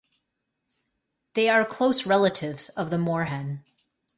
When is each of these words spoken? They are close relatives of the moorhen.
They 1.35 1.47
are 1.47 1.63
close 1.63 2.07
relatives 2.07 2.69
of 2.69 2.89
the 2.89 2.97
moorhen. 2.97 3.63